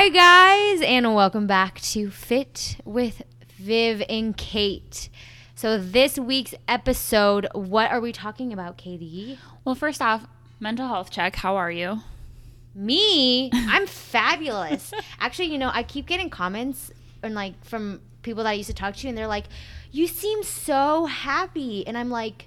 [0.00, 3.20] Hi, guys, and welcome back to Fit with
[3.56, 5.08] Viv and Kate.
[5.56, 9.40] So, this week's episode, what are we talking about, Katie?
[9.64, 10.24] Well, first off,
[10.60, 11.34] mental health check.
[11.34, 12.02] How are you?
[12.76, 14.94] Me, I'm fabulous.
[15.18, 16.92] Actually, you know, I keep getting comments
[17.24, 19.46] and like from people that I used to talk to, and they're like,
[19.90, 22.46] "You seem so happy," and I'm like,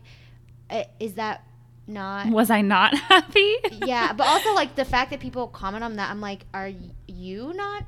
[0.69, 1.45] "Uh, "Is that
[1.91, 3.55] not?" Was I not happy?
[3.85, 6.71] yeah, but also like the fact that people comment on that, I'm like, "Are
[7.07, 7.83] you not?"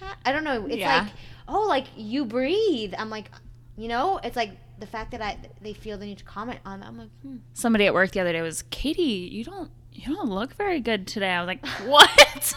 [0.00, 0.16] Ha-?
[0.24, 0.66] I don't know.
[0.66, 1.02] It's Yeah.
[1.02, 1.12] like,
[1.46, 2.94] oh, like you breathe.
[2.98, 3.30] I'm like,
[3.76, 6.80] you know, it's like the fact that I they feel the need to comment on
[6.80, 6.86] that.
[6.86, 7.36] I'm like, hmm.
[7.52, 9.02] Somebody at work the other day was, Katie,
[9.32, 11.30] you don't you don't look very good today.
[11.30, 12.08] I was like, what?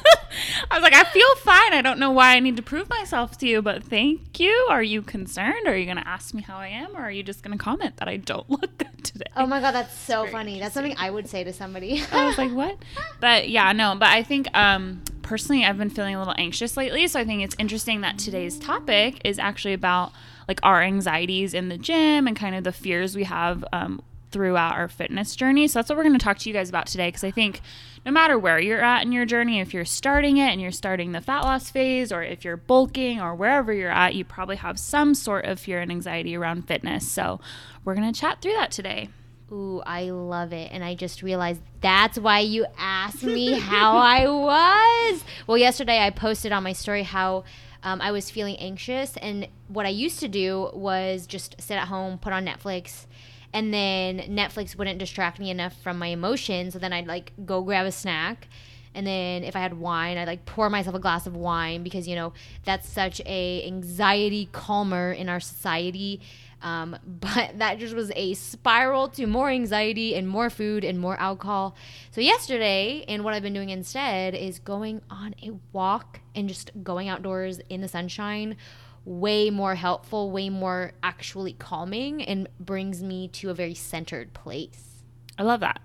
[0.72, 1.74] I was like, I feel fine.
[1.74, 4.68] I don't know why I need to prove myself to you, but thank you.
[4.70, 5.66] Are you concerned?
[5.66, 7.64] Are you going to ask me how I am, or are you just going to
[7.64, 9.26] comment that I don't look good today?
[9.36, 10.60] oh my god, that's so Very funny.
[10.60, 12.04] That's something I would say to somebody.
[12.12, 12.78] I was like, what?
[13.20, 17.08] But yeah, no, but I think um, personally, I've been feeling a little anxious lately.
[17.08, 20.12] So I think it's interesting that today's topic is actually about
[20.48, 24.76] like our anxieties in the gym and kind of the fears we have um, throughout
[24.76, 25.68] our fitness journey.
[25.68, 27.10] So that's what we're going to talk to you guys about today.
[27.10, 27.62] Because I think
[28.06, 31.12] no matter where you're at in your journey, if you're starting it and you're starting
[31.12, 34.80] the fat loss phase, or if you're bulking, or wherever you're at, you probably have
[34.80, 37.10] some sort of fear and anxiety around fitness.
[37.10, 37.40] So
[37.84, 39.10] we're going to chat through that today.
[39.52, 40.72] Ooh, I love it.
[40.72, 44.26] And I just realized that's why you asked me how I
[45.12, 45.24] was.
[45.46, 47.44] Well, yesterday I posted on my story how
[47.84, 49.18] um, I was feeling anxious.
[49.18, 53.08] And what I used to do was just sit at home, put on Netflix,
[53.54, 56.74] and then Netflix wouldn't distract me enough from my emotions.
[56.74, 58.48] So then I'd like go grab a snack.
[58.94, 62.08] And then if I had wine, I'd like pour myself a glass of wine because
[62.08, 62.34] you know
[62.66, 66.22] that's such a anxiety calmer in our society.
[66.62, 71.20] Um, but that just was a spiral to more anxiety and more food and more
[71.20, 71.76] alcohol.
[72.12, 76.72] So yesterday, and what I've been doing instead is going on a walk and just
[76.84, 78.58] going outdoors in the sunshine.
[79.04, 85.04] Way more helpful, way more actually calming, and brings me to a very centered place.
[85.38, 85.82] I love that.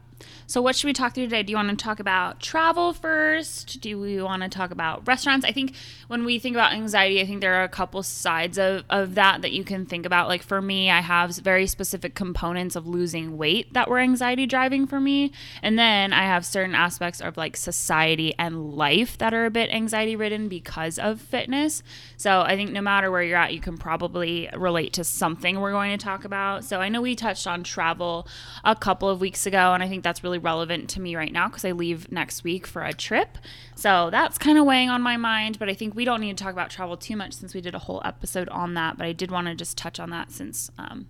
[0.49, 1.43] So, what should we talk through today?
[1.43, 3.81] Do you want to talk about travel first?
[3.81, 5.45] Do we want to talk about restaurants?
[5.45, 5.75] I think
[6.07, 9.43] when we think about anxiety, I think there are a couple sides of, of that
[9.43, 10.29] that you can think about.
[10.29, 14.87] Like for me, I have very specific components of losing weight that were anxiety driving
[14.87, 15.33] for me.
[15.63, 19.71] And then I have certain aspects of like society and life that are a bit
[19.71, 21.83] anxiety ridden because of fitness.
[22.17, 25.73] So, I think no matter where you're at, you can probably relate to something we're
[25.73, 26.65] going to talk about.
[26.65, 28.29] So, I know we touched on travel
[28.65, 31.49] a couple of weeks ago, and I think that's really relevant to me right now
[31.49, 33.39] because I leave next week for a trip.
[33.75, 36.45] So that's kind of weighing on my mind, but I think we don't need to
[36.45, 38.97] talk about travel too much since we did a whole episode on that.
[38.97, 41.09] But I did want to just touch on that since um,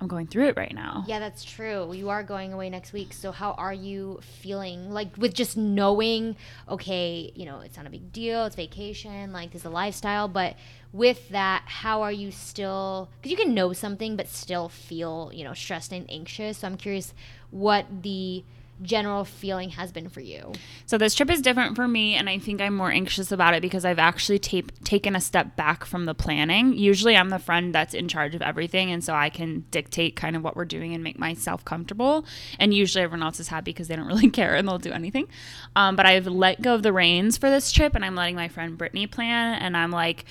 [0.00, 1.04] I'm going through it right now.
[1.08, 1.92] Yeah, that's true.
[1.92, 3.12] You are going away next week.
[3.12, 4.92] So how are you feeling?
[4.92, 6.36] Like with just knowing,
[6.68, 8.44] okay, you know, it's not a big deal.
[8.44, 9.32] It's vacation.
[9.32, 10.28] Like this is a lifestyle.
[10.28, 10.54] But
[10.92, 13.08] with that, how are you still?
[13.16, 16.58] Because you can know something, but still feel, you know, stressed and anxious.
[16.58, 17.12] So I'm curious
[17.50, 18.44] what the
[18.82, 20.52] general feeling has been for you.
[20.86, 23.62] So this trip is different for me, and I think I'm more anxious about it
[23.62, 26.74] because I've actually tape, taken a step back from the planning.
[26.74, 30.36] Usually, I'm the friend that's in charge of everything, and so I can dictate kind
[30.36, 32.24] of what we're doing and make myself comfortable.
[32.58, 35.28] And usually, everyone else is happy because they don't really care and they'll do anything.
[35.76, 38.48] Um, but I've let go of the reins for this trip, and I'm letting my
[38.48, 40.24] friend Brittany plan, and I'm like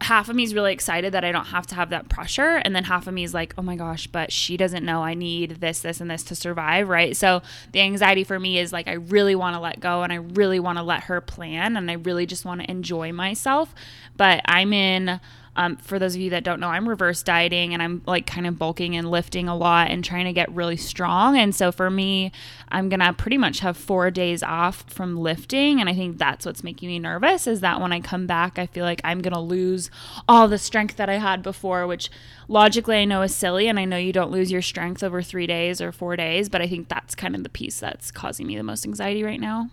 [0.00, 2.56] half of me is really excited that I don't have to have that pressure.
[2.64, 5.14] And then half of me is like, oh my gosh, but she doesn't know I
[5.14, 6.88] need this, this, and this to survive.
[6.88, 7.16] Right.
[7.16, 10.16] So the anxiety for me is like, I really want to let go and I
[10.16, 13.74] really want to let her plan and I really just want to enjoy myself.
[14.16, 15.20] But I'm in
[15.54, 18.46] Um, for those of you that don't know, I'm reverse dieting and I'm like kind
[18.46, 21.36] of bulking and lifting a lot and trying to get really strong.
[21.36, 22.32] And so for me,
[22.68, 25.78] I'm gonna pretty much have four days off from lifting.
[25.78, 28.66] And I think that's what's making me nervous is that when I come back, I
[28.66, 29.90] feel like I'm gonna lose
[30.26, 32.10] all the strength that I had before, which
[32.48, 33.68] logically I know is silly.
[33.68, 36.62] And I know you don't lose your strength over three days or four days, but
[36.62, 39.68] I think that's kind of the piece that's causing me the most anxiety right now.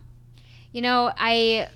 [0.74, 1.70] You know, I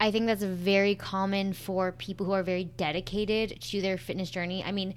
[0.00, 4.62] I think that's very common for people who are very dedicated to their fitness journey.
[4.64, 4.94] I mean,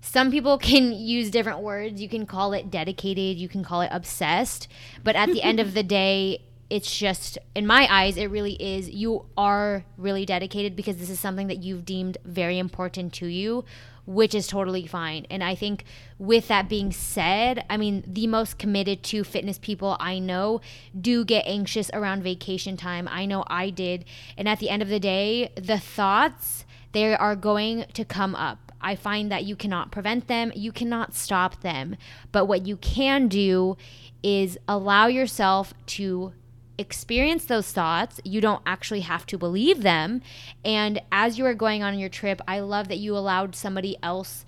[0.00, 2.00] some people can use different words.
[2.00, 4.68] You can call it dedicated, you can call it obsessed,
[5.02, 8.90] but at the end of the day, it's just in my eyes it really is
[8.90, 13.64] you are really dedicated because this is something that you've deemed very important to you
[14.06, 15.26] which is totally fine.
[15.30, 15.84] And i think
[16.18, 20.60] with that being said i mean the most committed to fitness people i know
[20.98, 23.08] do get anxious around vacation time.
[23.10, 24.04] I know i did.
[24.36, 28.72] And at the end of the day the thoughts they are going to come up.
[28.80, 31.96] I find that you cannot prevent them, you cannot stop them.
[32.32, 33.76] But what you can do
[34.22, 36.32] is allow yourself to
[36.78, 38.20] experience those thoughts.
[38.24, 40.22] You don't actually have to believe them.
[40.64, 44.44] And as you are going on your trip, I love that you allowed somebody else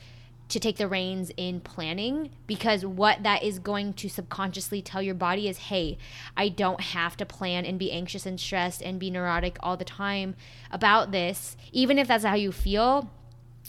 [0.48, 5.14] to take the reins in planning because what that is going to subconsciously tell your
[5.14, 5.98] body is hey,
[6.36, 9.84] I don't have to plan and be anxious and stressed and be neurotic all the
[9.84, 10.36] time
[10.70, 11.56] about this.
[11.72, 13.10] Even if that's how you feel,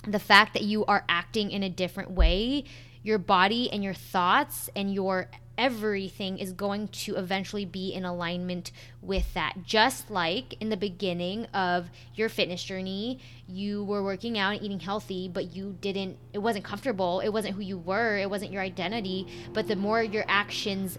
[0.08, 2.64] the fact that you are acting in a different way,
[3.04, 5.30] your body and your thoughts and your
[5.60, 8.72] everything is going to eventually be in alignment
[9.02, 9.58] with that.
[9.64, 14.80] Just like in the beginning of your fitness journey, you were working out and eating
[14.80, 17.20] healthy, but you didn't, it wasn't comfortable.
[17.20, 18.18] It wasn't who you were.
[18.18, 19.28] It wasn't your identity.
[19.54, 20.98] But the more your actions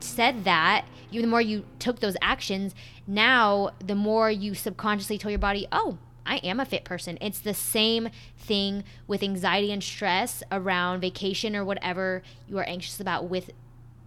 [0.00, 2.74] said that, you the more you took those actions,
[3.06, 5.96] now the more you subconsciously tell your body, oh,
[6.26, 7.18] I am a fit person.
[7.20, 13.00] It's the same thing with anxiety and stress around vacation or whatever you are anxious
[13.00, 13.50] about with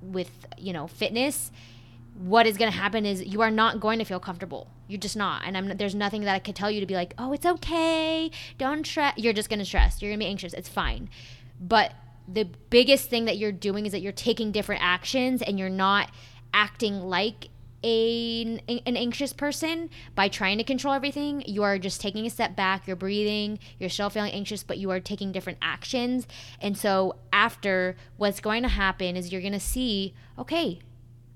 [0.02, 1.52] with you know fitness
[2.18, 4.68] what is going to happen is you are not going to feel comfortable.
[4.88, 5.44] You're just not.
[5.46, 8.32] And I'm, there's nothing that i could tell you to be like oh it's okay.
[8.58, 10.02] Don't stress you're just going to stress.
[10.02, 10.54] You're going to be anxious.
[10.54, 11.10] It's fine.
[11.60, 11.94] But
[12.28, 16.10] the biggest thing that you're doing is that you're taking different actions and you're not
[16.54, 17.50] acting like
[17.88, 21.42] a, an anxious person by trying to control everything.
[21.46, 24.92] You are just taking a step back, you're breathing, you're still feeling anxious, but you
[24.92, 26.28] are taking different actions.
[26.60, 30.80] And so, after what's going to happen is you're going to see, okay,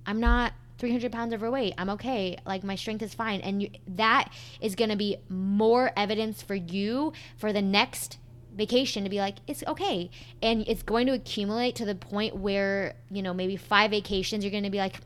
[0.05, 1.75] I'm not 300 pounds overweight.
[1.77, 2.37] I'm okay.
[2.45, 3.39] Like my strength is fine.
[3.41, 8.17] And you, that is going to be more evidence for you for the next
[8.53, 10.09] vacation to be like it's okay
[10.41, 14.51] and it's going to accumulate to the point where you know maybe five vacations you're
[14.51, 14.99] going to be like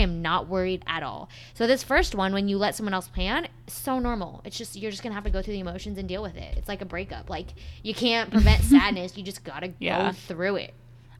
[0.00, 1.28] am not worried at all.
[1.54, 4.42] So this first one, when you let someone else plan, so normal.
[4.44, 6.56] It's just you're just gonna have to go through the emotions and deal with it.
[6.56, 7.30] It's like a breakup.
[7.30, 7.48] Like
[7.82, 9.16] you can't prevent sadness.
[9.16, 10.08] You just gotta yeah.
[10.08, 10.74] go through it.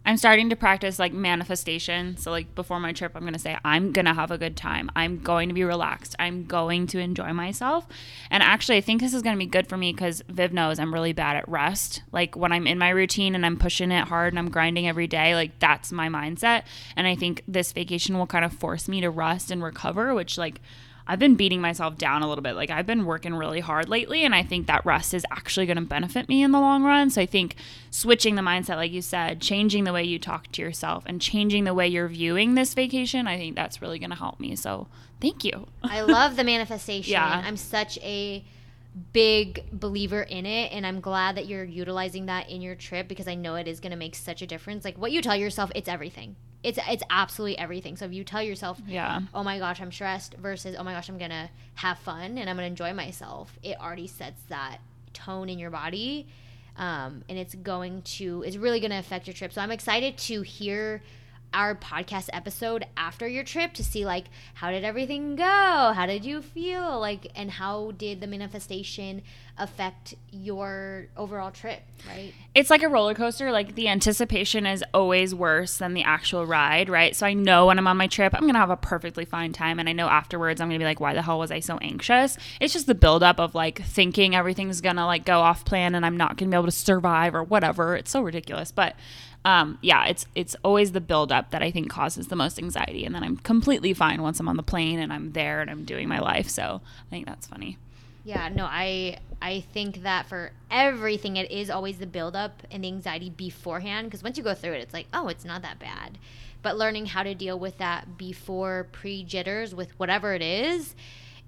[0.05, 2.17] I'm starting to practice like manifestation.
[2.17, 4.57] So like before my trip, I'm going to say I'm going to have a good
[4.57, 4.91] time.
[4.97, 6.17] I'm going to be relaxed.
[6.19, 7.87] I'm going to enjoy myself.
[8.31, 10.79] And actually, I think this is going to be good for me cuz Viv knows
[10.79, 12.03] I'm really bad at rest.
[12.13, 15.07] Like when I'm in my routine and I'm pushing it hard and I'm grinding every
[15.07, 16.63] day, like that's my mindset.
[16.97, 20.39] And I think this vacation will kind of force me to rest and recover, which
[20.39, 20.61] like
[21.11, 22.55] I've been beating myself down a little bit.
[22.55, 25.77] Like I've been working really hard lately, and I think that rest is actually going
[25.77, 27.11] to benefit me in the long run.
[27.11, 27.57] So I think
[27.91, 31.65] switching the mindset, like you said, changing the way you talk to yourself and changing
[31.65, 34.55] the way you're viewing this vacation, I think that's really going to help me.
[34.55, 34.87] So
[35.21, 35.67] thank you.
[35.83, 37.11] I love the manifestation.
[37.11, 37.43] Yeah.
[37.45, 38.45] I'm such a
[39.13, 43.27] big believer in it and I'm glad that you're utilizing that in your trip because
[43.27, 44.85] I know it is going to make such a difference.
[44.85, 47.97] Like what you tell yourself, it's everything it's it's absolutely everything.
[47.97, 51.09] So if you tell yourself, yeah, oh my gosh, I'm stressed versus oh my gosh,
[51.09, 54.79] I'm gonna have fun and I'm gonna enjoy myself, it already sets that
[55.13, 56.27] tone in your body,
[56.77, 59.53] um, and it's going to it's really gonna affect your trip.
[59.53, 61.03] So I'm excited to hear
[61.53, 65.45] our podcast episode after your trip to see like how did everything go?
[65.45, 67.01] How did you feel?
[67.01, 69.23] Like and how did the manifestation
[69.59, 72.33] affect your overall trip right?
[72.55, 73.53] It's like a roller coaster.
[73.53, 77.15] Like the anticipation is always worse than the actual ride right?
[77.15, 79.79] So i know when i'm on my trip i'm gonna have a perfectly fine time.
[79.79, 82.39] And i know afterwards i'm gonna be like why the hell was i so anxious?
[82.61, 86.17] It's just the buildup of like thinking everything's gonna like go off plan and i'm
[86.17, 87.97] not gonna be able to survive or whatever.
[87.97, 88.73] It's so ridiculous.
[88.73, 88.97] But
[89.45, 93.15] um, yeah, it's it's always the buildup that I think causes the most anxiety, and
[93.15, 96.09] then I'm completely fine once I'm on the plane and I'm there and I'm doing
[96.09, 96.49] my life.
[96.49, 97.79] So I think that's funny.
[98.25, 102.89] Yeah, no, I I think that for everything, it is always the buildup and the
[102.89, 104.09] anxiety beforehand.
[104.09, 106.19] Because once you go through it, it's like, oh, it's not that bad.
[106.63, 110.95] But learning how to deal with that before pre jitters with whatever it is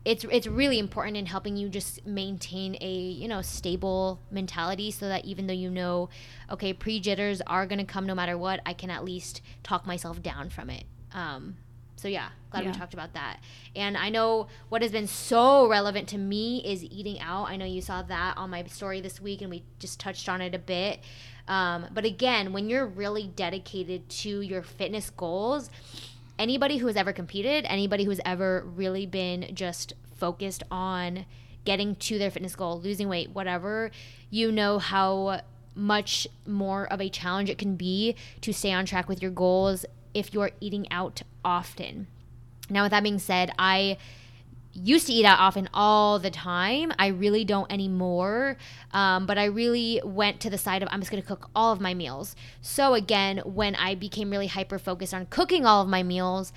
[0.04, 5.08] it's it's really important in helping you just maintain a you know stable mentality so
[5.08, 6.08] that even though you know
[6.50, 9.86] okay pre jitters are going to come no matter what i can at least talk
[9.86, 10.84] myself down from it.
[11.12, 11.56] Um,
[11.96, 12.72] so yeah glad yeah.
[12.72, 13.38] we talked about that.
[13.76, 17.48] And i know what has been so relevant to me is eating out.
[17.48, 20.40] I know you saw that on my story this week and we just touched on
[20.40, 21.00] it a bit.
[21.46, 25.70] Um, but again when you're really dedicated to your fitness goals
[26.38, 31.26] anybody who has ever competed, anybody who's ever really been just focused on
[31.64, 33.90] getting to their fitness goal, losing weight, whatever,
[34.30, 35.40] you know how
[35.74, 39.86] much more of a challenge it can be to stay on track with your goals
[40.14, 42.06] if you're eating out often.
[42.68, 43.96] Now, with that being said, I
[44.72, 46.92] used to eat out often all the time.
[46.98, 48.56] I really don't anymore.
[48.92, 51.72] Um, but I really went to the side of I'm just going to cook all
[51.72, 52.34] of my meals.
[52.60, 56.52] So again, when I became really hyper focused on cooking all of my meals,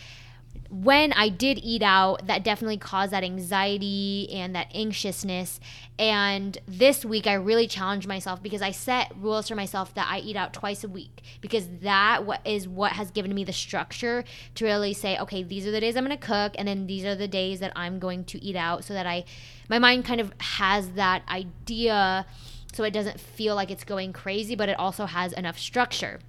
[0.83, 5.61] when I did eat out, that definitely caused that anxiety and that anxiousness.
[5.97, 10.19] And this week, I really challenged myself because I set rules for myself that I
[10.19, 14.65] eat out twice a week because that is what has given me the structure to
[14.65, 17.15] really say, okay, these are the days I'm going to cook, and then these are
[17.15, 19.23] the days that I'm going to eat out, so that I,
[19.69, 22.25] my mind kind of has that idea,
[22.73, 26.19] so it doesn't feel like it's going crazy, but it also has enough structure.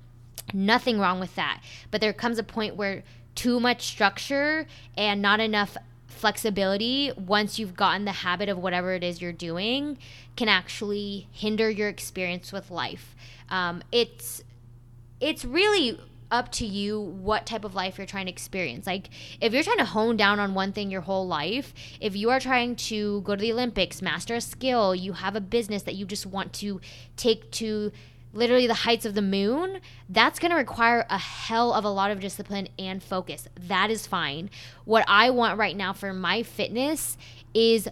[0.54, 1.60] Nothing wrong with that,
[1.90, 3.02] but there comes a point where
[3.36, 4.66] too much structure
[4.96, 5.76] and not enough
[6.08, 9.96] flexibility once you've gotten the habit of whatever it is you're doing
[10.34, 13.14] can actually hinder your experience with life
[13.50, 14.42] um, it's
[15.20, 16.00] it's really
[16.30, 18.86] up to you what type of life you're trying to experience.
[18.86, 22.30] Like, if you're trying to hone down on one thing your whole life, if you
[22.30, 25.94] are trying to go to the Olympics, master a skill, you have a business that
[25.94, 26.80] you just want to
[27.16, 27.92] take to
[28.36, 32.10] literally the heights of the moon, that's going to require a hell of a lot
[32.10, 33.48] of discipline and focus.
[33.58, 34.50] That is fine.
[34.84, 37.16] What I want right now for my fitness
[37.54, 37.88] is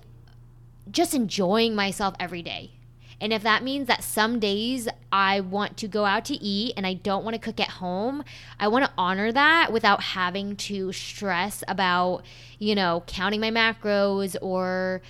[0.91, 2.73] just enjoying myself every day.
[3.21, 6.87] And if that means that some days I want to go out to eat and
[6.87, 8.25] I don't want to cook at home,
[8.61, 12.23] I want to honor that without having to stress about,
[12.59, 15.01] you know, counting my macros or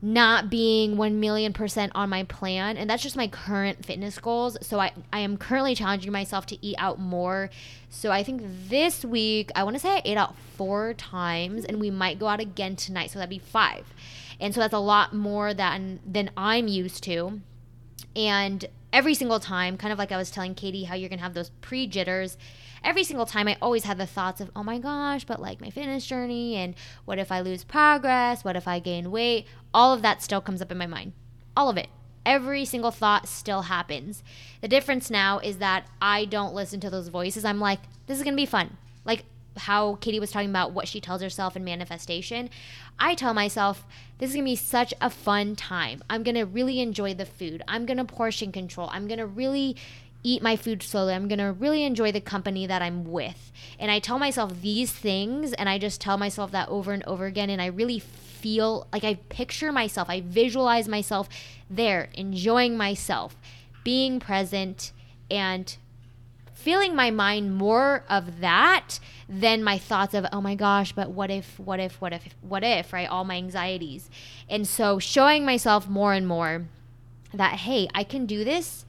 [0.00, 4.56] not being 1 million percent on my plan and that's just my current fitness goals.
[4.62, 7.50] So I, I am currently challenging myself to eat out more.
[7.90, 11.80] So i think this week i want to say i ate out four times and
[11.80, 13.86] we might go out again tonight so that'd be five.
[14.40, 17.40] And so that's a lot more than than i'm used to.
[18.14, 21.34] And every single time kind of like i was telling katie how you're gonna have
[21.34, 22.38] those pre jitters
[22.84, 25.70] every single time I always had the thoughts of, oh my gosh, but like my
[25.70, 28.44] fitness journey and what if I lose progress?
[28.44, 29.46] What if I gain weight?
[29.72, 31.12] All of that still comes up in my mind.
[31.56, 31.88] All of it.
[32.26, 34.22] Every single thought still happens.
[34.60, 37.44] The difference now is that I don't listen to those voices.
[37.44, 38.76] I'm like, this is going to be fun.
[39.04, 39.24] Like
[39.58, 42.48] how Katie was talking about what she tells herself in manifestation.
[42.98, 43.84] I tell myself,
[44.18, 46.02] this is gonna be such a fun time.
[46.08, 47.62] I'm gonna really enjoy the food.
[47.68, 48.88] I'm gonna portion control.
[48.92, 49.76] I'm gonna really
[50.22, 51.14] eat my food slowly.
[51.14, 53.52] I'm going to really enjoy the company that I'm with.
[53.78, 57.26] And I tell myself these things and I just tell myself that over and over
[57.26, 61.28] again and I really feel like I picture myself, I visualize myself
[61.68, 63.36] there enjoying myself,
[63.84, 64.92] being present
[65.30, 65.76] and
[66.52, 68.98] filling my mind more of that
[69.28, 72.64] than my thoughts of oh my gosh but what if what if what if what
[72.64, 74.10] if right all my anxieties
[74.48, 76.66] and so showing myself more and more
[77.32, 78.84] that hey i can do this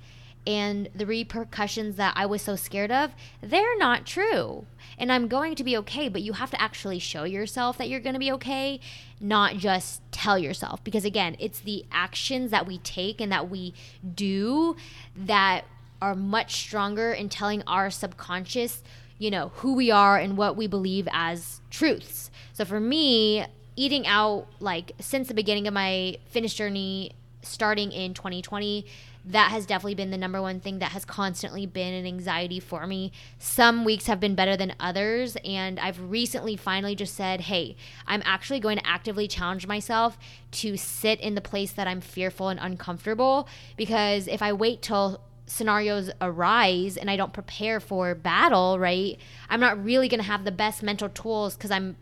[0.48, 4.66] and the repercussions that I was so scared of, they're not true.
[4.98, 8.00] And I'm going to be okay, but you have to actually show yourself that you're
[8.00, 8.80] going to be okay,
[9.20, 10.84] not just tell yourself.
[10.84, 13.74] Because again, it's the actions that we take and that we
[14.16, 14.76] do
[15.16, 15.66] that
[16.02, 18.82] are much stronger in telling our subconscious,
[19.18, 22.32] you know, who we are and what we believe as truths.
[22.54, 28.14] So for me, eating out, like since the beginning of my fitness journey, starting in
[28.14, 28.86] 2020,
[29.26, 32.88] that has definitely been the number one thing that has constantly been an anxiety for
[32.88, 33.12] me.
[33.38, 37.76] Some weeks have been better than others, and I've recently finally just said, hey,
[38.08, 40.18] I'm actually going to actively challenge myself
[40.52, 43.48] to sit in the place that I'm fearful and uncomfortable
[43.78, 49.18] because if I wait till scenarios arise and I don't prepare for battle, right,
[49.50, 51.98] I'm not really going to have the best mental tools because I'm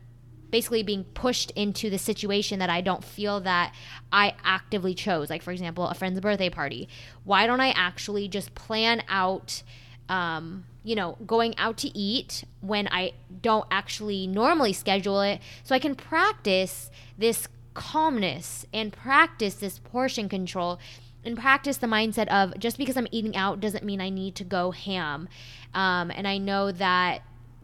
[0.49, 3.73] basically being pushed into the situation that I don't feel that
[4.11, 5.29] I actively chose.
[5.29, 6.87] Like, for example, a friend's birthday party.
[7.23, 9.63] Why don't I actually just plan out,
[10.09, 15.75] um, you know, going out to eat when I don't actually normally schedule it so
[15.75, 20.79] I can practice this calmness and practice this portion control
[21.23, 24.43] and practice the mindset of just because I'm eating out doesn't mean I need to
[24.43, 25.27] go ham.
[25.73, 27.21] Um, and I know that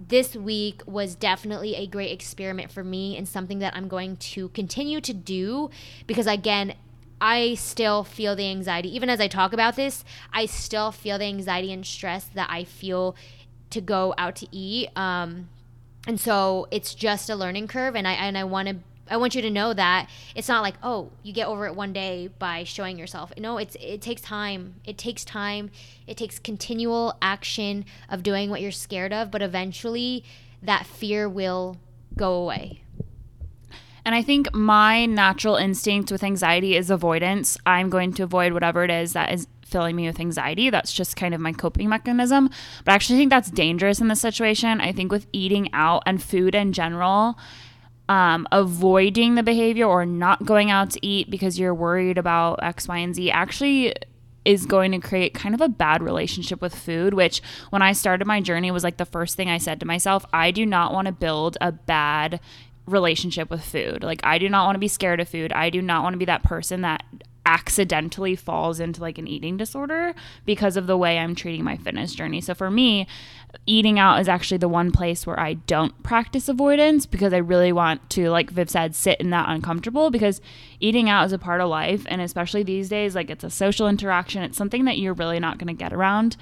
[0.07, 4.49] this week was definitely a great experiment for me and something that I'm going to
[4.49, 5.69] continue to do
[6.07, 6.75] because, again,
[7.21, 8.93] I still feel the anxiety.
[8.95, 12.63] Even as I talk about this, I still feel the anxiety and stress that I
[12.63, 13.15] feel
[13.69, 14.89] to go out to eat.
[14.97, 15.49] Um,
[16.05, 18.75] and so it's just a learning curve, and I and I want to
[19.13, 21.93] I want you to know that it's not like, oh, you get over it one
[21.93, 23.31] day by showing yourself.
[23.37, 24.73] No, it's it takes time.
[24.85, 25.69] It takes time.
[26.07, 30.23] It takes continual action of doing what you're scared of, but eventually
[30.63, 31.77] that fear will
[32.17, 32.81] go away.
[34.03, 37.55] And I think my natural instinct with anxiety is avoidance.
[37.67, 40.71] I'm going to avoid whatever it is that is filling me with anxiety.
[40.71, 42.49] That's just kind of my coping mechanism.
[42.83, 44.81] But I actually think that's dangerous in this situation.
[44.81, 47.37] I think with eating out and food in general,
[48.09, 52.87] um, avoiding the behavior or not going out to eat because you're worried about X,
[52.87, 53.93] Y, and Z actually
[54.45, 58.27] is going to create kind of a bad relationship with food, which when I started
[58.27, 61.05] my journey was like the first thing I said to myself, I do not want
[61.05, 62.39] to build a bad
[62.85, 64.03] relationship with food.
[64.03, 65.53] Like I do not want to be scared of food.
[65.53, 67.03] I do not want to be that person that
[67.45, 70.13] accidentally falls into like an eating disorder
[70.45, 72.41] because of the way I'm treating my fitness journey.
[72.41, 73.07] So for me,
[73.65, 77.71] eating out is actually the one place where I don't practice avoidance because I really
[77.71, 80.41] want to, like Viv said, sit in that uncomfortable because
[80.79, 82.05] eating out is a part of life.
[82.07, 85.57] And especially these days, like it's a social interaction, it's something that you're really not
[85.57, 86.37] going to get around.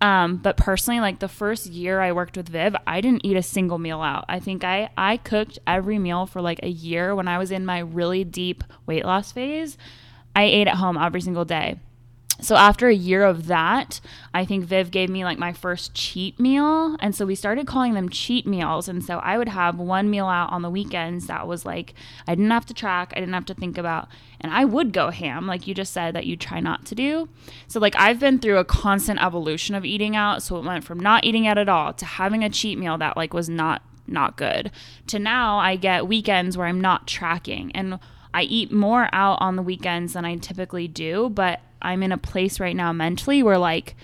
[0.00, 3.42] Um, but personally, like the first year I worked with Viv, I didn't eat a
[3.42, 4.24] single meal out.
[4.28, 7.64] I think I, I cooked every meal for like a year when I was in
[7.64, 9.78] my really deep weight loss phase.
[10.34, 11.78] I ate at home every single day
[12.40, 14.00] so after a year of that,
[14.32, 16.96] I think Viv gave me like my first cheat meal.
[16.98, 18.88] And so we started calling them cheat meals.
[18.88, 21.94] And so I would have one meal out on the weekends that was like,
[22.26, 24.08] I didn't have to track, I didn't have to think about,
[24.40, 27.28] and I would go ham, like you just said that you try not to do.
[27.68, 30.42] So, like, I've been through a constant evolution of eating out.
[30.42, 33.16] So it went from not eating out at all to having a cheat meal that
[33.16, 34.70] like was not not good
[35.06, 37.98] to now I get weekends where I'm not tracking and
[38.34, 42.18] I eat more out on the weekends than I typically do, but I'm in a
[42.18, 43.94] place right now mentally where like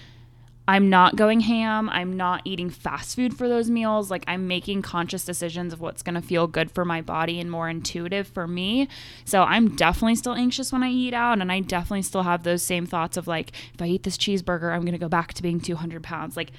[0.69, 1.89] I'm not going ham.
[1.89, 4.09] I'm not eating fast food for those meals.
[4.09, 7.51] Like I'm making conscious decisions of what's going to feel good for my body and
[7.51, 8.87] more intuitive for me.
[9.25, 11.41] So I'm definitely still anxious when I eat out.
[11.41, 14.73] And I definitely still have those same thoughts of like, if I eat this cheeseburger,
[14.73, 16.37] I'm going to go back to being 200 pounds.
[16.37, 16.53] Like,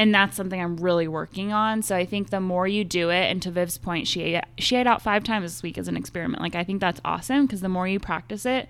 [0.00, 1.82] and that's something I'm really working on.
[1.82, 4.86] So I think the more you do it, and to Viv's point, she she ate
[4.86, 6.42] out five times this week as an experiment.
[6.42, 8.66] Like I think that's awesome because the more you practice it,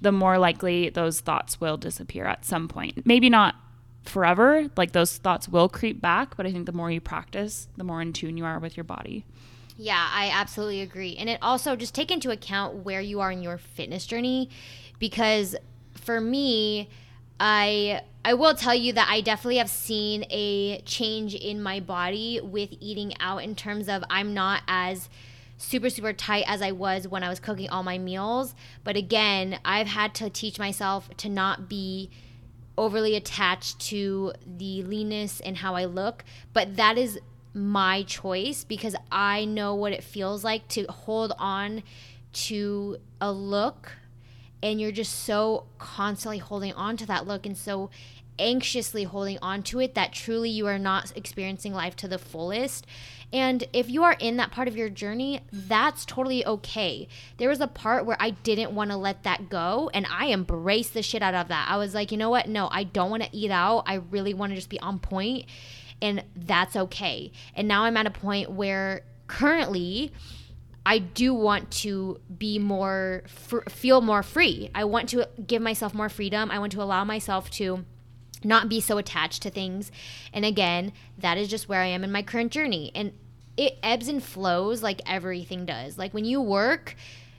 [0.00, 3.04] the more likely those thoughts will disappear at some point.
[3.04, 3.56] Maybe not
[4.04, 7.82] forever, like those thoughts will creep back, but I think the more you practice, the
[7.82, 9.24] more in tune you are with your body.
[9.76, 11.16] Yeah, I absolutely agree.
[11.16, 14.48] And it also just take into account where you are in your fitness journey
[15.00, 15.56] because
[15.94, 16.88] for me,
[17.40, 22.40] I I will tell you that I definitely have seen a change in my body
[22.42, 25.08] with eating out in terms of I'm not as
[25.56, 28.54] super super tight as I was when I was cooking all my meals.
[28.84, 32.10] But again, I've had to teach myself to not be
[32.76, 37.18] overly attached to the leanness and how I look, but that is
[37.52, 41.82] my choice because I know what it feels like to hold on
[42.32, 43.92] to a look
[44.62, 47.90] and you're just so constantly holding on to that look and so
[48.38, 52.86] anxiously holding on to it that truly you are not experiencing life to the fullest.
[53.32, 57.08] And if you are in that part of your journey, that's totally okay.
[57.36, 60.94] There was a part where I didn't want to let that go, and I embraced
[60.94, 61.68] the shit out of that.
[61.68, 62.48] I was like, you know what?
[62.48, 63.84] No, I don't want to eat out.
[63.86, 65.44] I really want to just be on point,
[66.00, 67.30] and that's okay.
[67.54, 70.10] And now I'm at a point where currently,
[70.88, 74.70] I do want to be more, fr- feel more free.
[74.74, 76.50] I want to give myself more freedom.
[76.50, 77.84] I want to allow myself to
[78.42, 79.92] not be so attached to things.
[80.32, 82.90] And again, that is just where I am in my current journey.
[82.94, 83.12] And
[83.58, 85.98] it ebbs and flows like everything does.
[85.98, 86.96] Like when you work,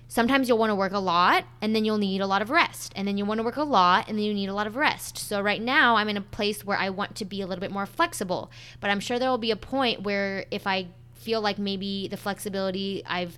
[0.07, 2.93] sometimes you'll want to work a lot and then you'll need a lot of rest.
[2.95, 4.75] And then you want to work a lot and then you need a lot of
[4.75, 5.17] rest.
[5.17, 7.71] So right now, I'm in a place where I want to be a little bit
[7.71, 8.51] more flexible.
[8.79, 10.89] But I'm sure there will be a point where if I
[11.29, 13.37] feel like maybe the flexibility I've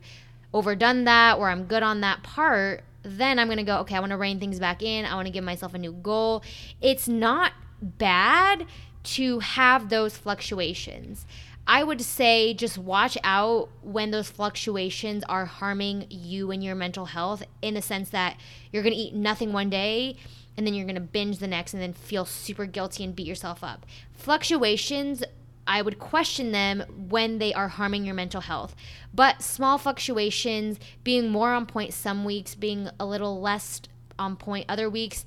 [0.53, 3.99] overdone that or I'm good on that part, then I'm going to go, okay, I
[3.99, 5.03] want to rein things back in.
[5.03, 6.41] I want to give myself a new goal.
[6.79, 7.51] It's not
[7.81, 8.65] bad
[9.03, 11.25] to have those fluctuations.
[11.67, 17.07] I would say just watch out when those fluctuations are harming you and your mental
[17.07, 18.37] health in the sense that
[18.71, 20.15] you're going to eat nothing one day
[20.55, 23.27] and then you're going to binge the next and then feel super guilty and beat
[23.27, 23.85] yourself up.
[24.13, 25.23] Fluctuations
[25.71, 28.75] I would question them when they are harming your mental health.
[29.13, 33.81] But small fluctuations, being more on point some weeks, being a little less
[34.19, 35.23] on point other weeks,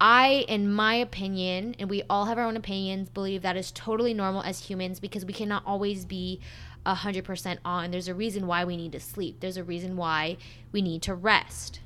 [0.00, 4.14] I, in my opinion, and we all have our own opinions, believe that is totally
[4.14, 6.40] normal as humans because we cannot always be
[6.86, 7.90] 100% on.
[7.90, 10.38] There's a reason why we need to sleep, there's a reason why
[10.72, 11.80] we need to rest.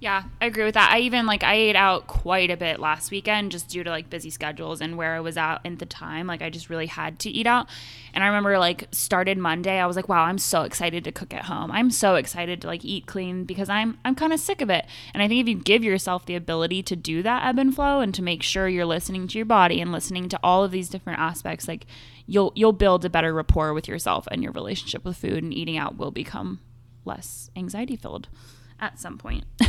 [0.00, 0.92] Yeah, I agree with that.
[0.92, 4.08] I even like I ate out quite a bit last weekend just due to like
[4.08, 6.28] busy schedules and where I was at at the time.
[6.28, 7.66] Like I just really had to eat out.
[8.14, 11.34] And I remember like started Monday, I was like, wow, I'm so excited to cook
[11.34, 11.72] at home.
[11.72, 14.86] I'm so excited to like eat clean because I'm I'm kind of sick of it.
[15.12, 18.00] And I think if you give yourself the ability to do that ebb and flow
[18.00, 20.88] and to make sure you're listening to your body and listening to all of these
[20.88, 21.86] different aspects, like
[22.24, 25.76] you'll you'll build a better rapport with yourself and your relationship with food and eating
[25.76, 26.60] out will become
[27.04, 28.28] less anxiety filled
[28.80, 29.44] at some point.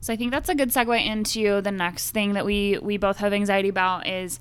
[0.00, 3.18] so I think that's a good segue into the next thing that we we both
[3.18, 4.40] have anxiety about is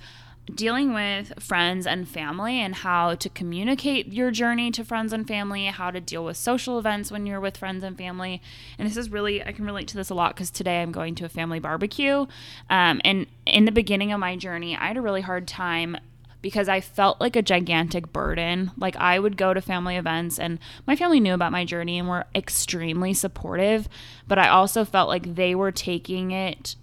[0.54, 5.66] dealing with friends and family and how to communicate your journey to friends and family,
[5.68, 8.42] how to deal with social events when you're with friends and family.
[8.78, 11.16] And this is really, I can relate to this a lot because today I'm going
[11.16, 12.26] to a family barbecue.
[12.70, 15.98] Um, and in the beginning of my journey, I had a really hard time
[16.44, 18.72] because I felt like a gigantic burden.
[18.78, 22.08] Like I would go to family events and my family knew about my journey and
[22.08, 23.90] were extremely supportive,
[24.28, 26.76] but I also felt like they were taking it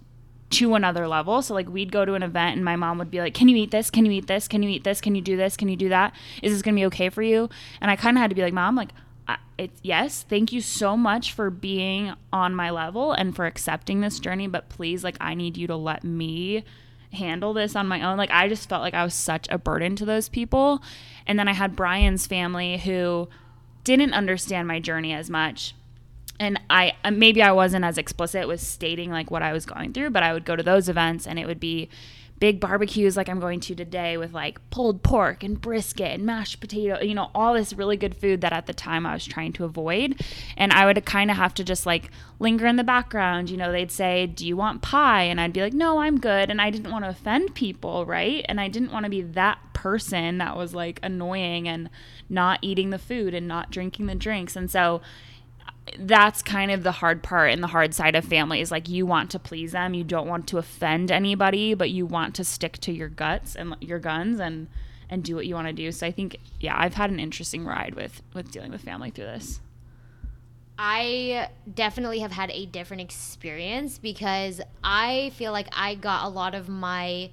[0.49, 1.41] to another level.
[1.41, 3.55] So like we'd go to an event and my mom would be like, "Can you
[3.55, 3.89] eat this?
[3.89, 4.49] Can you eat this?
[4.49, 4.99] Can you eat this?
[4.99, 5.55] Can you do this?
[5.55, 6.13] Can you do that?
[6.41, 7.47] Is this going to be okay for you?"
[7.79, 8.89] And I kind of had to be like, "Mom, like
[9.57, 14.19] it's yes, thank you so much for being on my level and for accepting this
[14.19, 16.63] journey, but please like I need you to let me
[17.13, 18.17] handle this on my own.
[18.17, 20.81] Like I just felt like I was such a burden to those people.
[21.27, 23.29] And then I had Brian's family who
[23.83, 25.75] didn't understand my journey as much
[26.41, 29.93] and I uh, maybe I wasn't as explicit with stating like what I was going
[29.93, 31.87] through, but I would go to those events and it would be
[32.41, 36.59] big barbecues like I'm going to today with like pulled pork and brisket and mashed
[36.59, 39.53] potato, you know, all this really good food that at the time I was trying
[39.53, 40.19] to avoid.
[40.57, 43.51] And I would kind of have to just like linger in the background.
[43.51, 45.21] You know, they'd say, Do you want pie?
[45.21, 46.49] And I'd be like, No, I'm good.
[46.49, 48.43] And I didn't want to offend people, right?
[48.49, 51.91] And I didn't want to be that person that was like annoying and
[52.27, 54.55] not eating the food and not drinking the drinks.
[54.55, 55.01] And so,
[55.99, 58.71] that's kind of the hard part and the hard side of families.
[58.71, 62.35] Like you want to please them, you don't want to offend anybody, but you want
[62.35, 64.67] to stick to your guts and your guns and
[65.09, 65.91] and do what you want to do.
[65.91, 69.25] So I think yeah, I've had an interesting ride with with dealing with family through
[69.25, 69.59] this.
[70.77, 76.55] I definitely have had a different experience because I feel like I got a lot
[76.55, 77.29] of my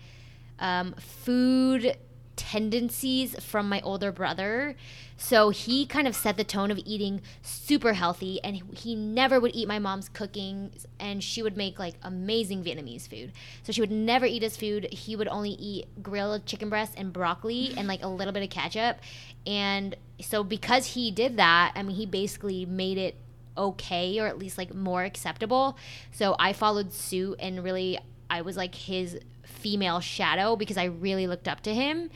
[0.58, 1.96] um, food
[2.38, 4.76] tendencies from my older brother.
[5.18, 9.54] So he kind of set the tone of eating super healthy, and he never would
[9.54, 10.70] eat my mom's cooking,
[11.00, 13.32] and she would make like amazing Vietnamese food.
[13.64, 14.92] So she would never eat his food.
[14.92, 18.50] He would only eat grilled chicken breast and broccoli and like a little bit of
[18.50, 18.98] ketchup.
[19.44, 23.16] And so because he did that, I mean, he basically made it
[23.56, 25.76] okay or at least like more acceptable.
[26.12, 27.98] So I followed suit and really
[28.30, 29.18] I was like his
[29.58, 32.10] female shadow because I really looked up to him.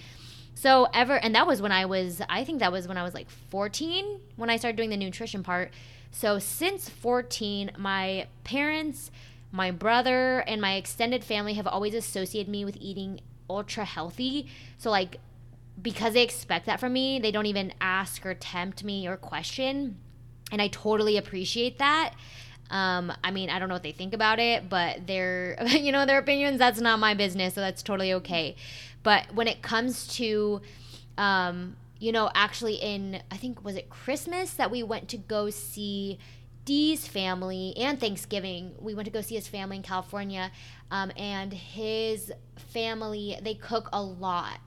[0.54, 3.14] So ever and that was when I was I think that was when I was
[3.14, 5.72] like 14 when I started doing the nutrition part.
[6.10, 9.10] So since 14 my parents,
[9.50, 14.46] my brother and my extended family have always associated me with eating ultra healthy.
[14.78, 15.18] So like
[15.80, 19.98] because they expect that from me, they don't even ask or tempt me or question.
[20.52, 22.14] And I totally appreciate that.
[22.70, 26.06] Um, I mean, I don't know what they think about it, but their, you know,
[26.06, 27.54] their opinions, that's not my business.
[27.54, 28.56] So that's totally okay.
[29.02, 30.62] But when it comes to,
[31.18, 35.50] um, you know, actually in, I think, was it Christmas that we went to go
[35.50, 36.18] see
[36.64, 38.74] Dee's family and Thanksgiving.
[38.78, 40.50] We went to go see his family in California.
[40.90, 44.58] Um, and his family, they cook a lot.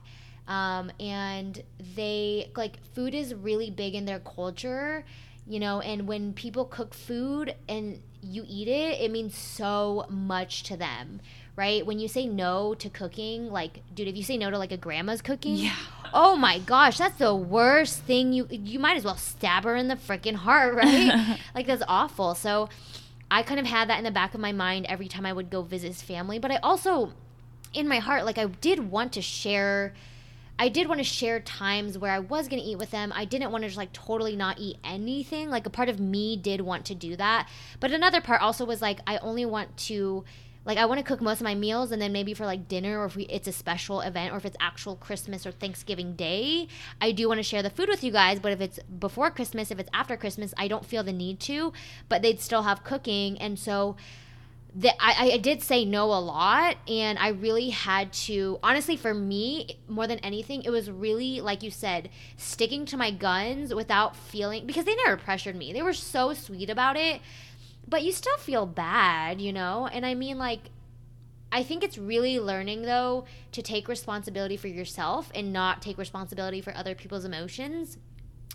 [0.47, 1.61] Um, and
[1.95, 5.03] they, like, food is really big in their culture,
[5.47, 10.63] you know, and when people cook food and you eat it, it means so much
[10.63, 11.21] to them,
[11.55, 11.85] right?
[11.85, 14.77] When you say no to cooking, like, dude, if you say no to like a
[14.77, 15.75] grandma's cooking, yeah.
[16.13, 18.33] oh my gosh, that's the worst thing.
[18.33, 21.39] You you might as well stab her in the freaking heart, right?
[21.55, 22.33] like that's awful.
[22.33, 22.69] So
[23.29, 25.51] I kind of had that in the back of my mind every time I would
[25.51, 27.13] go visit his family, but I also
[27.73, 29.93] in my heart like I did want to share
[30.57, 33.11] I did want to share times where I was going to eat with them.
[33.15, 35.49] I didn't want to just like totally not eat anything.
[35.49, 37.49] Like a part of me did want to do that.
[37.79, 40.23] But another part also was like I only want to
[40.65, 42.99] like I want to cook most of my meals and then maybe for like dinner
[42.99, 46.67] or if we, it's a special event or if it's actual Christmas or Thanksgiving day,
[46.99, 49.69] I do want to share the food with you guys, but if it's before Christmas,
[49.69, 51.71] if it's after Christmas, I don't feel the need to,
[52.09, 53.95] but they'd still have cooking and so
[54.77, 59.13] the, I, I did say no a lot and i really had to honestly for
[59.13, 64.17] me more than anything it was really like you said sticking to my guns without
[64.17, 67.21] feeling because they never pressured me they were so sweet about it
[67.87, 69.87] but you still feel bad, you know?
[69.91, 70.71] And I mean, like,
[71.51, 76.61] I think it's really learning, though, to take responsibility for yourself and not take responsibility
[76.61, 77.97] for other people's emotions.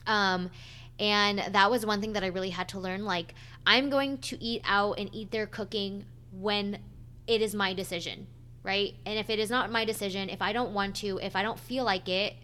[0.07, 0.51] Um,
[0.99, 3.05] and that was one thing that I really had to learn.
[3.05, 3.35] Like,
[3.67, 6.79] I'm going to eat out and eat their cooking when
[7.27, 8.27] it is my decision,
[8.63, 8.95] right?
[9.07, 11.59] And if it is not my decision, if I don't want to, if I don't
[11.59, 12.35] feel like it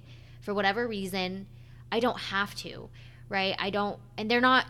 [0.41, 1.47] for whatever reason,
[1.91, 2.89] I don't have to
[3.29, 3.55] right?
[3.59, 4.67] I don't, and they're not,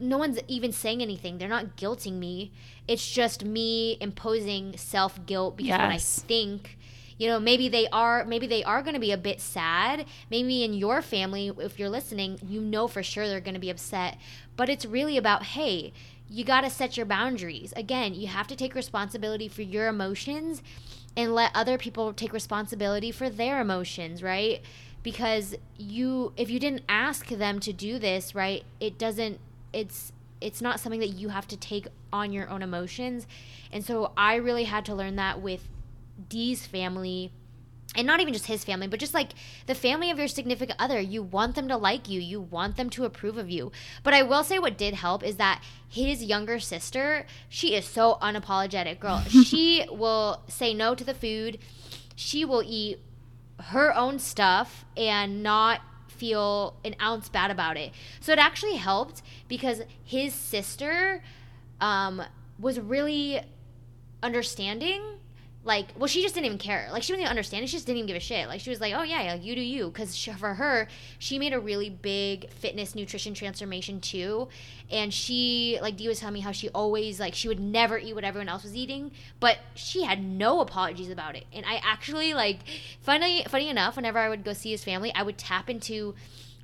[0.00, 1.38] no one's even saying anything.
[1.38, 2.52] They're not guilting me.
[2.86, 5.80] It's just me imposing self guilt because yes.
[5.80, 6.78] when I think,
[7.18, 10.06] you know, maybe they are, maybe they are going to be a bit sad.
[10.30, 13.70] Maybe in your family, if you're listening, you know for sure they're going to be
[13.70, 14.16] upset.
[14.58, 15.92] But it's really about, hey,
[16.28, 17.72] you got to set your boundaries.
[17.76, 20.64] Again, you have to take responsibility for your emotions
[21.16, 24.60] and let other people take responsibility for their emotions, right?
[25.04, 28.64] Because you if you didn't ask them to do this, right?
[28.80, 29.38] It doesn't
[29.72, 33.28] it's it's not something that you have to take on your own emotions.
[33.72, 35.68] And so I really had to learn that with
[36.28, 37.30] Dee's family
[37.96, 39.32] and not even just his family, but just like
[39.66, 41.00] the family of your significant other.
[41.00, 43.72] You want them to like you, you want them to approve of you.
[44.02, 48.18] But I will say what did help is that his younger sister, she is so
[48.20, 49.20] unapologetic, girl.
[49.44, 51.58] she will say no to the food,
[52.14, 53.00] she will eat
[53.60, 57.92] her own stuff and not feel an ounce bad about it.
[58.20, 61.22] So it actually helped because his sister
[61.80, 62.22] um,
[62.58, 63.40] was really
[64.22, 65.17] understanding
[65.68, 66.88] like well she just didn't even care.
[66.90, 67.62] Like she didn't even understand.
[67.62, 68.48] It she just didn't even give a shit.
[68.48, 69.90] Like she was like oh yeah like you do you.
[69.90, 74.48] Because for her she made a really big fitness nutrition transformation too.
[74.90, 78.14] And she like dee was telling me how she always like she would never eat
[78.14, 81.44] what everyone else was eating but she had no apologies about it.
[81.52, 82.60] And i actually like
[83.02, 86.14] funny funny enough whenever i would go see his family i would tap into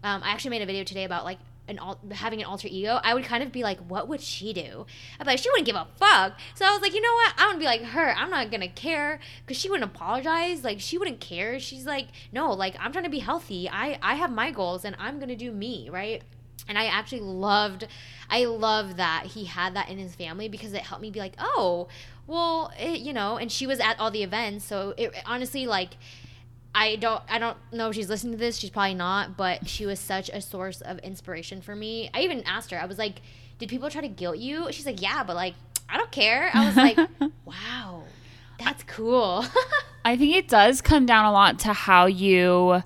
[0.03, 3.01] um, i actually made a video today about like an al- having an alter ego,
[3.03, 4.87] I would kind of be like, what would she do?
[5.19, 6.39] Be like, she wouldn't give a fuck.
[6.55, 7.35] So I was like, you know what?
[7.39, 8.15] I'm gonna be like her.
[8.17, 10.65] I'm not gonna care because she wouldn't apologize.
[10.65, 11.59] Like she wouldn't care.
[11.59, 13.69] She's like, no, like I'm trying to be healthy.
[13.71, 16.23] I I have my goals and I'm gonna do me, right?
[16.69, 17.87] And I actually loved,
[18.31, 21.35] I love that he had that in his family because it helped me be like,
[21.39, 21.89] oh,
[22.27, 23.37] well, it, you know.
[23.37, 25.97] And she was at all the events, so it honestly like
[26.75, 28.59] I don't I don't know if she's listening to this.
[28.59, 32.11] She's probably not, but she was such a source of inspiration for me.
[32.13, 32.81] I even asked her.
[32.81, 33.21] I was like,
[33.59, 35.55] "Did people try to guilt you?" She's like, "Yeah, but like
[35.89, 36.99] I don't care." I was like,
[37.45, 38.03] "Wow.
[38.59, 39.45] That's cool."
[40.05, 42.83] I think it does come down a lot to how you